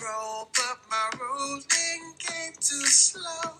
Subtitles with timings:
[0.00, 3.58] roll, but my rolling came too slow.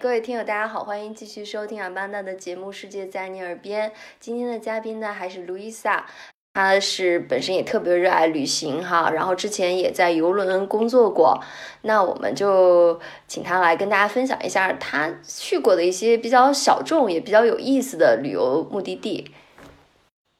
[0.00, 3.90] 各位听友，大家好，欢迎继续收听阿曼达的节目《世界在你耳边》。
[4.18, 6.06] 今天的嘉宾呢还是路易莎，
[6.54, 11.42] 她是本身也特别热爱旅行哈，然后之前也在游轮工作过。
[11.82, 12.98] 那我们就
[13.28, 19.34] 请她来跟大家分享一下她去过的一些比较小众也比较有意思的旅游目的地。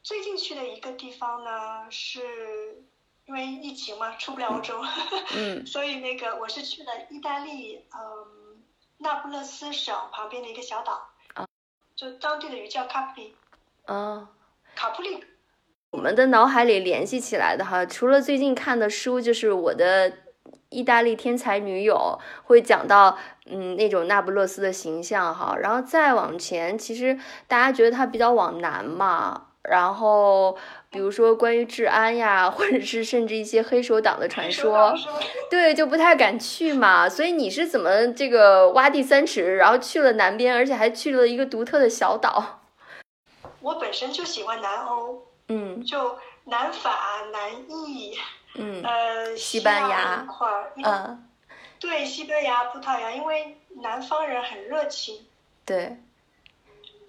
[0.03, 2.21] 最近去的一个地方呢，是
[3.31, 4.75] 因为疫情嘛，出不了欧洲，
[5.39, 5.65] 嗯。
[5.65, 8.61] 所以那个我是去了意大利，嗯，
[8.99, 11.47] 那不勒斯省旁边的一个小岛，啊。
[11.95, 13.37] 就当地的语叫卡普里，
[13.87, 14.29] 啊，
[14.75, 15.23] 卡普里，
[15.93, 20.13] 我们的脑海里联系起来的哈，除了最近看的书，就是我的
[20.71, 30.57] 意大利天才女友会讲到，嗯，那种那不勒斯的形象哈，然后再往前，其实大家觉得它比较往南嘛，然后
[30.91, 34.95] 比如说关于治安呀，或者是甚至一些黑手党的传说，
[35.51, 37.09] 对，就不太敢去嘛。
[37.09, 42.61] 所以你是怎么这个挖地三尺，然后去了南边，而且还去了一个独特的小岛？
[43.61, 46.99] 我本身就喜欢南欧，嗯就南法、
[47.31, 48.17] 南意，
[48.55, 51.29] 嗯呃，西班牙块儿，嗯，
[51.79, 55.27] 对西班牙、葡萄牙，因为南方人很热情。
[55.67, 55.99] 对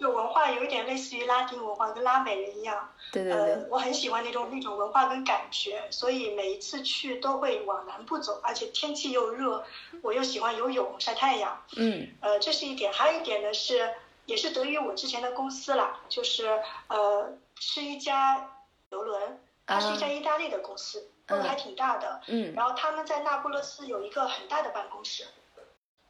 [0.02, 2.90] 就文化有一点类似于拉丁文化，跟拉美人一样。
[3.12, 9.64] 对对对呃，，我很喜欢那种那种文化跟感觉，所以每一次去都会往南部走，而且天气又热，
[10.02, 11.64] 我又喜欢游泳、晒太阳。
[11.78, 12.92] 嗯呃，这是一点。
[12.92, 13.94] 还有一点呢是，
[14.26, 16.48] 也是得益于我之前的公司啦，就是
[16.88, 18.50] 呃是一家
[18.90, 22.22] 游轮，它是一家意大利的公司，公司还挺大的。
[22.26, 25.26] 嗯然后他们在那不勒斯有一个很大的办公室。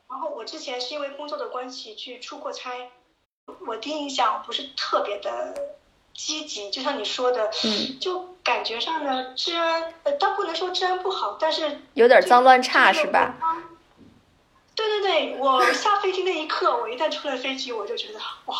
[0.09, 2.69] 然后我之前是因为工作的关系去出过差，
[3.67, 5.53] 我第一印象不是特别的
[6.13, 13.35] 积极，就像你说的，嗯，就感觉上呢治安，呃，倒不能说治安不好，但是有点脏乱差是是吧？？
[14.73, 18.55] 对对对，我下飞机那一刻，我一旦出了飞机，我就觉得哇，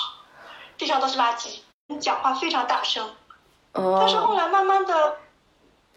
[0.77, 3.09] 地上都是垃圾，你讲话非常大声，
[3.73, 5.17] 但是后哦，来慢慢的，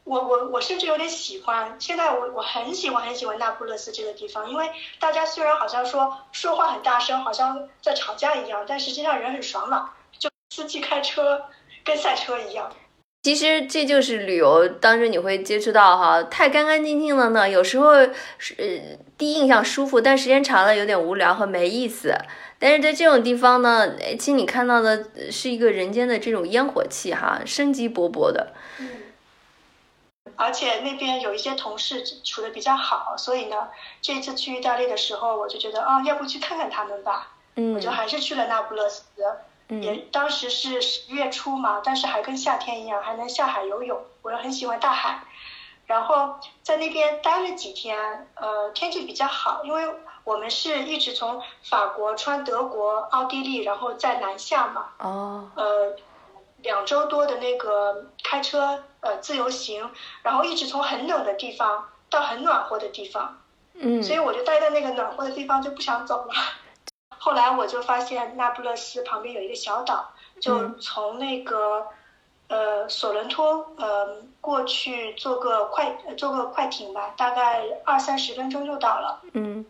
[0.05, 1.77] 我我我甚至有点喜欢。
[1.79, 4.71] 现在我我很喜欢很喜欢那不勒斯这个地方，因为
[5.01, 11.43] 大家虽然好像说说话很大声，好像在吵架一样，但实际上人很爽朗，就司机开车
[11.83, 12.71] 跟赛车一样。
[13.23, 17.95] 其实这就是旅游当中你会接触到哈，太干干净净了呢，有时候
[18.37, 22.15] 是呃第一印象舒服，但时间长了有点无聊和没意思。
[22.59, 28.53] 但是在这种地方呢，哎其实你看到的呃是一个人间的这种烟火气哈，生机勃勃的。
[28.79, 28.91] 嗯。
[30.37, 33.69] 而且那边有一些同事处的比较好，所以呢，
[34.01, 37.29] 这次去意大利的时候，我就觉得啊，要不去看看他们吧。
[37.57, 39.05] 嗯我就还是去了那不勒斯。
[39.69, 44.05] 也嗯当时是十月初嘛，但是还跟夏天一样，还能下海游泳。
[44.23, 45.23] 我又很喜欢大海，
[45.87, 49.89] 然后在那边待了几天，呃，天气比较好，因为
[50.25, 55.97] 我们是一直从法国穿德国、奥地利，然后再南下嘛，哦，呃，
[56.63, 59.91] 两周多的那个开车呃自由行，
[60.23, 63.39] 然后一直从很冷的地方到很暖和的地方，
[63.75, 66.33] 嗯所以我就待在那个暖和的地方就不想走了。
[67.19, 70.11] 后来我就发现那不勒斯旁边有一个小岛，
[70.41, 71.87] 就嗯从那个、
[72.49, 79.21] 呃索伦托呃过去坐个快呃坐个快艇吧，大概二三十分钟就到了。
[79.33, 79.65] 嗯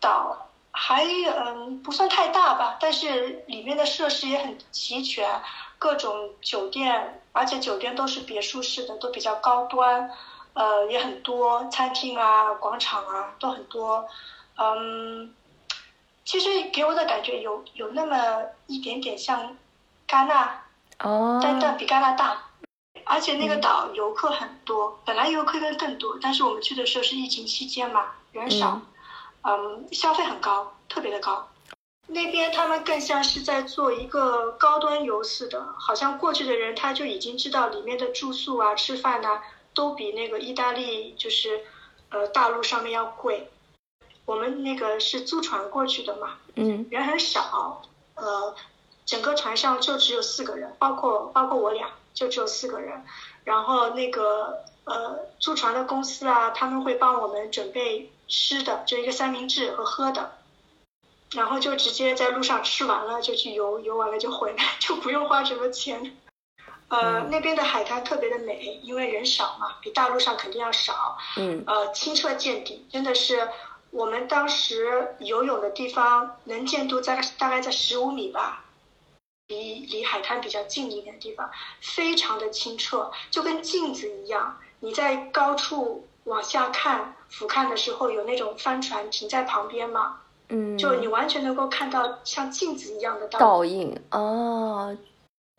[0.00, 5.28] 岛还嗯不算太大吧，但是里面的设施也很齐全，
[5.78, 10.10] 各种酒店，而且酒店都是别墅式的，都比较高端，
[10.54, 14.06] 呃也很多，餐厅啊、广场啊都很多，
[14.56, 15.34] 嗯，
[16.24, 19.56] 其实给我的感觉有有那么一点点像
[20.08, 20.62] 戛纳，
[21.00, 22.42] 哦，但但比戛纳大。
[23.08, 28.80] 而且那个岛游客很多，本来游客应该更多，但是我们去的时候是疫情期间嘛，人少，
[29.42, 31.46] 嗯，消费很高，特别的高。
[32.08, 39.42] 那边他们更像是在做一个高端游似的，好像过去的人他就已经知道里面的住宿啊、吃饭呐、
[39.74, 41.60] 都比那个意大利就是
[42.10, 43.48] 呃大陆上面要贵。
[44.24, 47.82] 我们那个是租船过去的嘛，嗯人很少，
[48.14, 48.54] 呃，
[49.04, 53.04] 整个船上就只有四个人，包括包括我俩，就只有四个人。
[53.44, 60.32] 然后那个呃，租船的公司啊，他们会帮我们准备吃的，就一个三明治和喝的，
[61.32, 66.16] 然后就直接在路上吃完了就去游，游完了就回来， 就不用花什么钱。
[66.88, 71.18] 呃，嗯那边的海滩特别的美，因为人少嘛，比大陆上肯定要少。
[71.36, 73.48] 嗯呃，清澈见底，真的是
[73.90, 78.64] 我们当时游泳的地方能见度在大概在十五米吧，
[79.48, 81.50] 离离海滩比较近一点的地方，
[81.80, 84.56] 非常的清澈，就跟镜子一样。
[84.78, 93.98] 你在高处往下看俯瞰的时候，有那种帆船停在旁边嘛，嗯，就你完全能够看到像镜子一样的倒影。
[94.10, 94.96] 哦，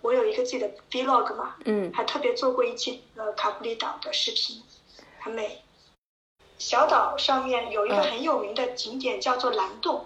[0.01, 4.61] 我有一个自己的 vlog 嘛，嗯还特别做过一期呃卡布里岛的视频，
[5.19, 5.61] 很美。
[6.57, 10.05] 小岛上面有一个嗯很有名的景点叫做蓝洞，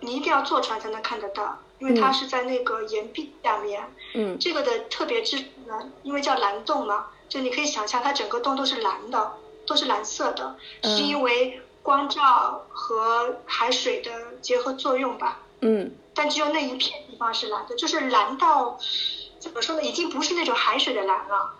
[0.00, 3.82] 你一定要坐船才能看得到，因为它嗯是在那个岩壁下面。
[4.14, 9.32] 嗯这个的特别之处呢，因为叫蓝洞嘛，就你可以想象它整个洞都是蓝的，
[9.66, 14.10] 都是蓝色的，嗯是因为光照和海水的
[14.42, 15.40] 结合作用吧。
[15.62, 18.78] 嗯但只有那一片地方是蓝的，就是蓝到
[19.38, 21.54] 怎么说呢，已经不是那种海水的蓝了。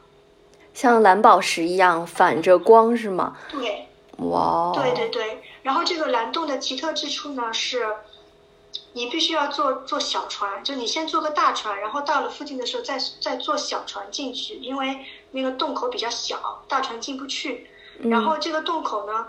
[0.74, 3.38] 像蓝宝石一样反着光是吗？
[3.48, 3.88] 对，
[4.18, 5.42] 哇哦，对对对。
[5.62, 7.88] 然后这个蓝洞的奇特之处呢是，
[8.92, 17.70] 你必须要坐坐小船，就你先坐个大船，然后到了附近的时候再再坐小船进去，因为那个洞口比较小，大船进不去。
[18.00, 19.26] 嗯然后这个洞口呢，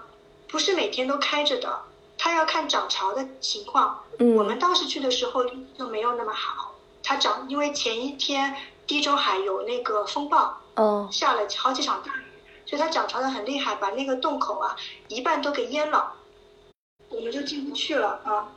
[0.49, 1.81] 不是每天都开着的，
[2.17, 4.03] 它要看涨潮的情况。
[4.17, 5.45] 嗯我们当时去的时候
[5.77, 6.73] 就没有那么好，
[7.03, 8.55] 它涨，因为前一天
[8.85, 12.25] 地中海有那个风暴，哦下了好几场大雨，
[12.65, 14.75] 所以它涨潮的很厉害，把那个洞口啊
[15.07, 16.13] 一半都给淹了，
[17.09, 18.49] 我们就进不去了啊。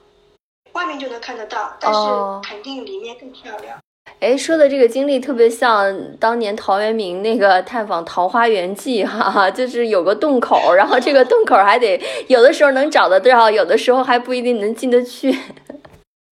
[0.72, 3.78] 外面就能看得到，但是哦肯定里面更漂亮。
[4.22, 15.36] 哎，说的这个经历特别像当年陶渊明那个探访《桃花源记》 哈哈，就是有个洞口，然后这个洞口还得有的时候能找得到，有的时候还不一定能进得去。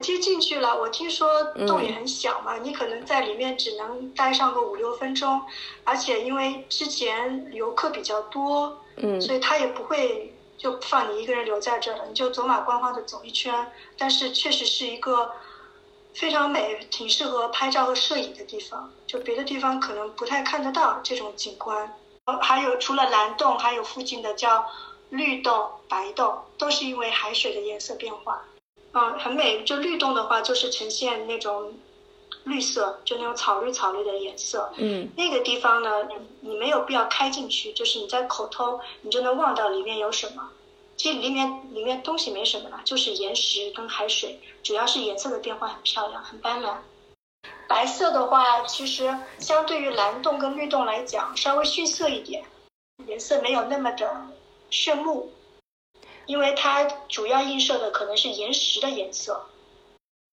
[0.05, 5.41] 其实进去了，我听说洞嗯也很小嘛，你可能在里面只能待上个五六分钟，
[5.83, 13.53] 而且因为之前游客比较多，嗯所以他也不会就放你一个人留在这儿了，你就走马观花的走一圈。
[13.99, 15.33] 但是确实是一个
[16.15, 21.97] 非常美、挺适合拍照和摄影的地方，就别的地方可能不太看得到这种景观。
[22.27, 24.65] 呃还有除了蓝洞，还有附近的叫
[25.09, 28.43] 绿洞、白洞，都是因为海水的颜色变化。
[28.93, 29.65] 嗯，很美。
[29.65, 31.73] 就绿洞的话，就是呈现那种
[32.45, 34.71] 绿色，就那种草绿草绿的颜色。
[34.77, 40.49] 嗯那个地方呢，你你没有必要开进去，就是你在口头你就能望到里面有什么。
[41.01, 46.77] 其实里面里面东西没什么啦，就是岩石跟海水，主要是颜色的变化很漂亮，很斑斓。
[47.67, 52.45] 白色的话，其实相对于蓝洞跟绿洞来讲，稍微逊色一点，
[53.07, 54.27] 颜色没有那么的
[54.69, 55.33] 炫目，
[56.27, 59.47] 因为它主要映射的可能是岩石的颜色。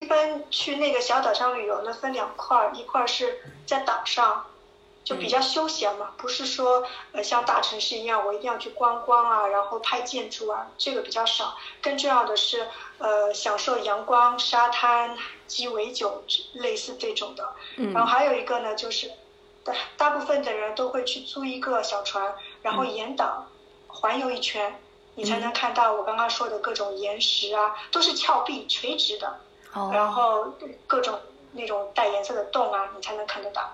[0.02, 4.46] 一般去那个小岛上旅游呢，分两块，一块是在岛上，
[5.08, 6.84] 就比较休闲嘛，不是说
[7.14, 11.56] 呃像大城市一样，我一定要去观光啊，然后拍建筑啊，这个比较少。
[11.82, 12.68] 更重要的是，
[12.98, 15.18] 呃，享受阳光、沙滩、
[15.48, 16.22] 鸡尾酒
[16.56, 17.54] 类似这种的。
[17.78, 19.10] 然后嗯还有一个呢，就是
[19.64, 23.46] 大大部分的人都会去租一个小船，然后沿岛
[23.88, 24.78] 环游一圈，
[25.16, 29.40] 你才能看到我刚刚说的各种岩石啊，都是峭壁垂直的，
[29.74, 30.54] 然哦，后
[30.86, 31.18] 各种
[31.54, 33.72] 那种带颜色的洞啊，你才能看得到。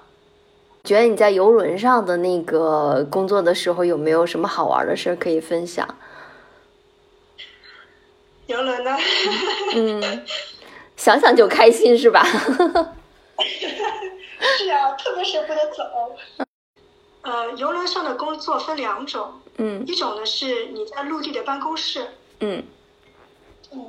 [0.83, 5.88] 觉得你在游轮上的那个工作的时候，有没有什么好玩的事儿可以分享？
[8.47, 8.91] 游轮呢？
[9.75, 10.25] 嗯，
[10.97, 12.21] 想想就开心是吧？
[14.57, 15.84] 是啊，特别舍不得走。
[17.22, 22.05] 呃，游轮上的工作分两种，嗯一种呢是你在陆地的办公室，
[22.41, 22.62] 嗯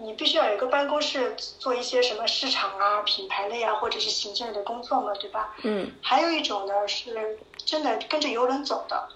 [0.04, 5.54] 你必须要有一个办公室做一些什么市场啊、品牌类啊，或者是行政类的工作嘛，对吧？
[5.62, 9.08] 嗯还有一种呢是真的跟着游轮走的，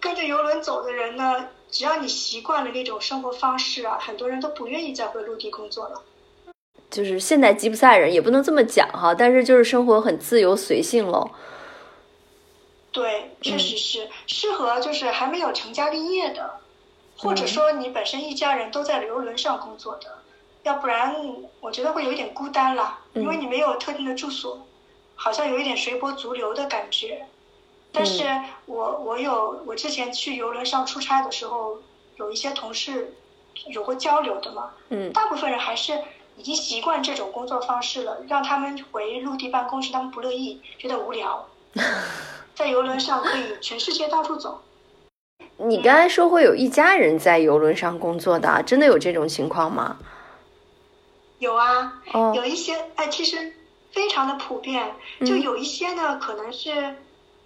[0.00, 6.02] 跟着游轮走的人呢，只要你习惯了那种生活方式啊，很多人都不愿意再回陆地工作了。
[6.90, 11.30] 就是现在吉普赛人也不能这么讲哈，但是就是生活很自由随性喽。
[12.90, 16.60] 对，确实是、适合就是还没有成家立业的，
[17.22, 20.18] 或者嗯说你本身一家人都在游轮上工作的，
[20.64, 21.14] 要不然
[21.60, 24.66] 我觉得会有一点孤单啦，因为嗯你没有特定的住所，
[25.14, 27.26] 好像有一点随波逐流的感觉。
[27.92, 28.24] 但是
[28.66, 31.78] 我我有我之前去游轮上出差的时候，
[32.16, 33.14] 有一些同事
[33.66, 36.02] 有过交流的嘛，嗯大部分人还是
[36.36, 41.46] 已经习惯这种工作方式了，让他们回陆地办公室，他们不乐意，觉得无聊。
[42.56, 44.62] 在游轮上可以全世界到处走，
[45.58, 49.96] 你刚才说会有一家人在游轮上工作的啊，真的有这种情况吗？
[51.38, 53.52] 有啊，哦有一些哎，其实
[53.92, 56.96] 非常的普遍，就有一些呢，可能是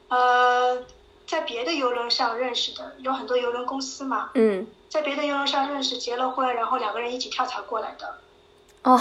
[0.09, 0.83] 呃，
[1.27, 8.19] 在别的游轮上认识的，有很多游轮公司嘛，嗯在别的游轮上认识，结了婚，然后两个人一起跳槽过来的。
[8.83, 9.01] 哦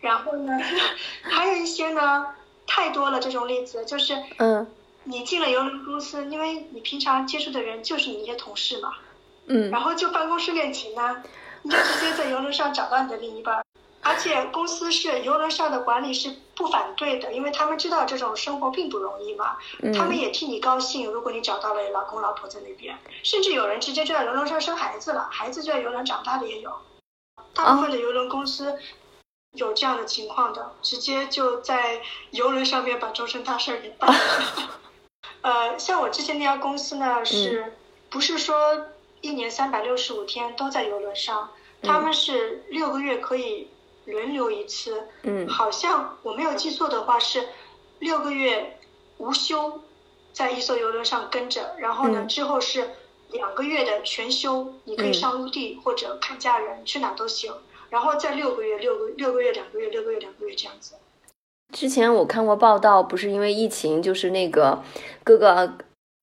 [0.00, 0.58] 然后呢，
[1.22, 2.26] 还有一些呢，
[2.66, 4.66] 太多了这种例子，就是嗯
[5.04, 8.94] 你进了游轮公司，因为你平常接触的人就是你那些同事嘛，
[9.46, 11.22] 嗯然后就办公室恋情呢，
[11.62, 13.64] 你就直接在游轮上找到你的另一半，
[14.02, 19.56] 而且公司是游轮上的管理是不反对的，因为他们知道这种生活并不容易嘛，
[19.94, 21.10] 他们嗯也替你高兴。
[21.10, 26.72] 如果你找到了老公老婆在那边，甚至有人直接就在游轮上生孩子了，孩子就在游轮长大的也有。
[27.54, 28.78] 大部分的游轮公司
[29.52, 34.18] 有这样的情况的，直接就在游轮上面把终身大事儿给办了。
[35.42, 37.72] 呃，像我之前那家公司呢，是
[38.08, 38.88] 不是说
[39.20, 41.50] 一年三百六十五天都在游轮上？
[41.82, 43.68] 他们是六个月可以
[44.04, 47.48] 轮流一次，嗯好像我没有记错的话是
[48.00, 48.78] 六个月
[49.16, 49.80] 无休，
[50.32, 52.90] 在一艘游轮上跟着，然后呢、嗯之后是
[53.30, 57.54] 两个月的全休，你可以嗯上陆地或者看家人，去哪都行。
[57.88, 60.94] 然后再六个月，六个六个月，两个月，六个月，两个月这样子。
[61.72, 64.82] 之前我看过报道，不是因为疫情，就是那个
[65.24, 65.74] 各个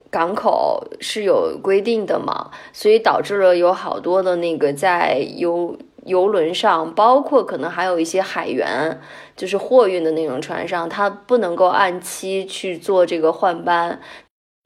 [0.09, 9.01] 港口是有规定的嘛，所以导致了有好多的那个在游游轮上，包括可能还有一些海员，
[9.35, 14.01] 就是货运的那种船上，他不能够按期去做这个换班。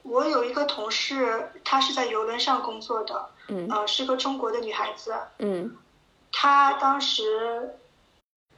[0.04, 5.14] 我有一个同事，她是在游轮上工作的，嗯呃，是个中国的女孩子。
[5.40, 5.72] 嗯
[6.32, 7.24] 她当时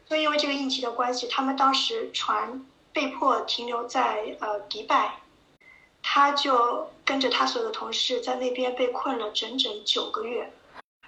[0.10, 5.20] 就因为这个疫情的关系，他们当时船被迫停留在呃迪拜，
[6.02, 10.54] 他就跟着他所有的同事在那边被困了整整九个月。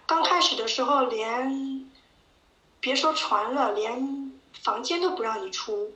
[0.08, 1.90] 刚开始的时候连
[2.80, 5.92] 别说船了，连房间都不让你出，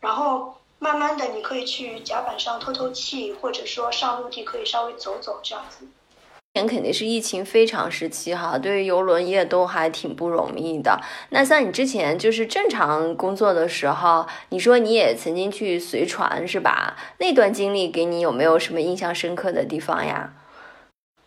[0.00, 5.86] 然后慢慢的你可以去甲板上透透气，或者说上陆地可以稍微走走这样子。
[6.56, 10.98] 前肯定是疫情非常时期哈，对于游轮业都还挺不容易的。
[11.28, 16.96] 那像你之前就是正常工作的时候，你说你也曾经去随船是吧？
[17.18, 20.32] 那段经历给你有没有什么印象深刻的地方呀？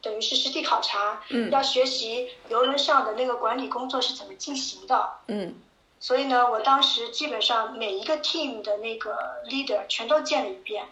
[0.02, 5.10] 等于是实地考察，嗯要学习游轮上的那个管理工作是怎么进行的。
[5.28, 5.54] 嗯
[6.00, 9.16] 所以呢，我当时基本上每一个 team 的那个
[9.48, 10.86] leader 全都见了一遍，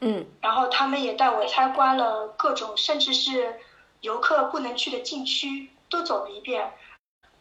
[0.00, 3.60] 嗯然后他们也带我参观了各种，甚至是
[4.00, 6.72] 游客不能去的禁区都走了一遍。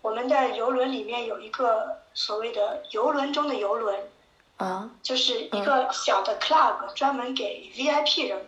[0.02, 4.00] 我们的游轮里面有一个所谓的游轮中的游轮，
[4.58, 8.48] 啊就是一个小的 club，专门给 VIP 人，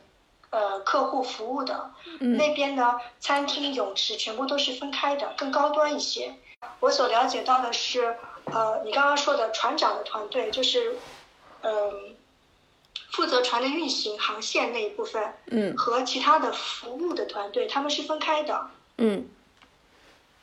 [0.49, 1.91] 呃，客户服务的。
[2.19, 6.33] 嗯那边呢，餐厅、泳池全部都是分开的，更高端一些。
[6.79, 10.95] 我所了解到的是，呃，你刚刚说的船长的团队，就是，
[11.61, 12.15] 嗯、
[13.11, 18.67] 负责船的运行、航线那一部分，嗯和其他的服务的团队，他们是分开的。
[18.97, 19.27] 嗯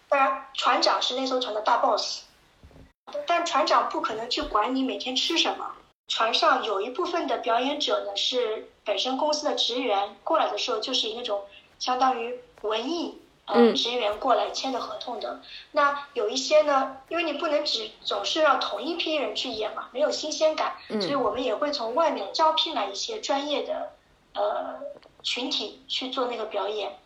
[0.08, 2.22] 当然，船长是那艘船的大 boss，
[3.26, 5.72] 但船长不可能去管你每天吃什么。
[6.08, 11.42] 船上有一部分的表演者呢是本身公司的职员，过来的时候就是以那种
[11.78, 15.40] 相当于文艺呃嗯职员过来签的合同的。
[15.72, 23.92] 那有一些呢，因为你不能只总是让同一批人去演嘛，没有新鲜感，嗯所以我们也会从外面招聘来一些专业的
[24.34, 24.76] 呃
[25.22, 26.98] 群体去做那个表演。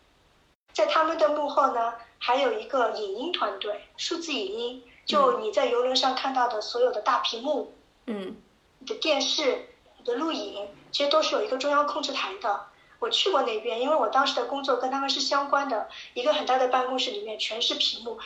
[0.73, 7.73] 在他们的幕后呢，还有一个影音团队，数字影音，就你在游轮上看到的所有的大屏幕、
[8.07, 8.35] 嗯
[8.79, 12.65] 你的电视、你的录影，其实都是有一个中央控制台的。
[13.03, 18.17] 我去过那边，因为我当时的工作跟他们是相关的，一个很大的办公室里面全是屏幕。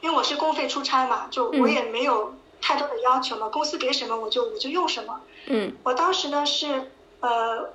[0.00, 5.20] 因为我是公费出差嘛，就我也没有太多的要求嘛，公司给什么我就我就用什么。
[5.46, 7.68] 嗯我当时呢是呃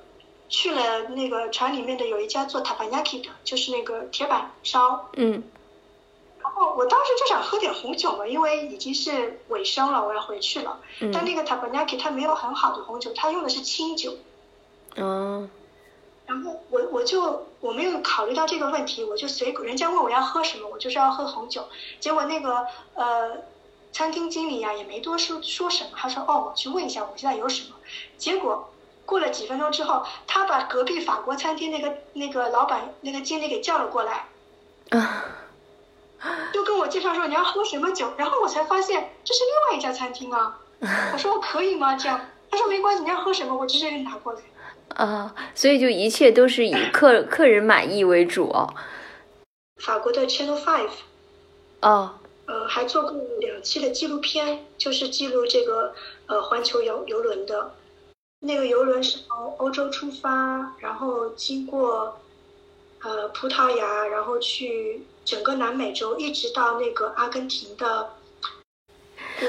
[0.47, 5.09] 去了那个船里面的有一家做 tapanaki 的，就是那个铁板烧。
[5.17, 5.43] 嗯
[6.41, 10.79] 然后我当时就想喝点红酒嘛，因为已经是尾声了，我要回去了。
[11.01, 14.15] 嗯但嗯那个 tapanaki 它没有很好的红酒，它用的是清酒。
[14.95, 15.49] 哦
[16.27, 20.43] 然后我我就我没有考虑到这个问题，我就随人家问我要喝。
[20.43, 21.25] 什么，我就是要喝。
[21.25, 21.67] 红酒。
[21.99, 23.37] 结果那个呃
[23.93, 27.75] 餐厅经理呀、也没多说说什么，他说哦我去问一下我现在有什么。
[28.17, 28.69] 结果
[29.05, 34.27] 过了几分钟之后，他把隔壁法国餐厅那个那个老板那个经理给叫了过来，
[34.89, 35.25] 啊
[36.51, 40.59] 就跟我介绍说你要喝什么酒，然后我才发现这是另外一家餐厅啊。
[41.13, 41.95] 我说我可以吗？
[41.95, 42.19] 这样，
[42.51, 44.41] 他说没关系，你要喝什么我直接给你拿过来。
[44.97, 48.73] 啊，所以就一切都是以客客人满意为主哦。
[49.81, 50.89] 法国的 Channel Five。
[51.81, 52.15] 哦
[52.47, 55.93] 呃，还做过两期的纪录片，就是记录这个
[56.27, 57.73] 呃环球游游轮的。
[58.39, 62.17] 那个游轮是从欧洲出发，然后经过
[63.03, 68.09] 呃葡萄牙，然后去整个南美洲，一直到那个阿根廷的。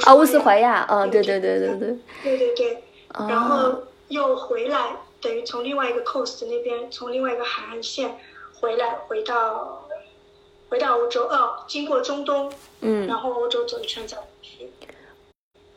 [0.02, 2.82] 啊，乌斯怀亚，嗯，对对对对对，对对对，
[3.14, 8.18] 哦然后又回来，等于从另外一个 coast 那边，从另外一个海岸线
[8.60, 9.88] 回来，回到
[10.68, 13.06] 回到欧洲，哦，经过中东，嗯。
[13.06, 14.70] 然后欧洲走一圈再回去，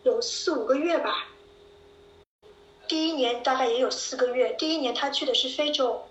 [0.04, 1.28] 有四五个月吧。
[2.88, 6.04] 第一年大概也有四个月，第一年他去的是非洲，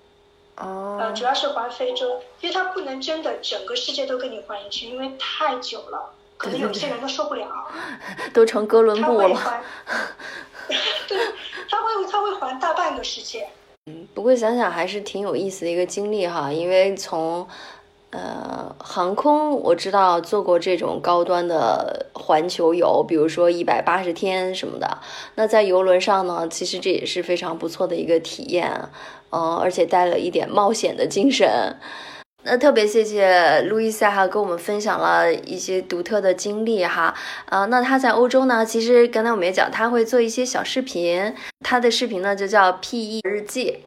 [0.56, 7.70] 呃，哦主要是环非洲，因为他不能真的整个世界都跟你环一圈，因为太久了，可能有些人都受不了。
[8.32, 9.62] 都成哥伦布了。
[11.08, 11.18] 对，
[11.68, 13.46] 他会他会环大半个世界。
[13.86, 17.46] 嗯不过想想还是挺有意思的一个经历哈，因为从
[18.10, 24.98] 呃航空我知道做过这种高端的环球游，比如说一百八十天什么的。
[25.36, 28.70] 那在游轮上呢，其实这也是非常不错的一个体验，
[29.30, 31.76] 嗯、而且带了一点冒险的精神。
[32.42, 37.14] 那特别谢谢路易萨哈跟我们分享了一些独特的经历哈，
[37.50, 43.80] 呃，那他在欧洲呢，其实刚才我们也讲，他会做一些小视频，他的视频呢就叫 PE 日记，